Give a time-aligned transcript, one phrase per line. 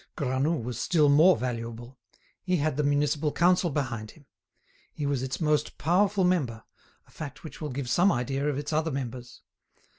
[0.15, 1.95] Granoux was still more valuable;
[2.41, 4.25] he had the Municipal Council behind him:
[4.91, 6.63] he was its most powerful member,
[7.05, 9.43] a fact which will give some idea of its other members.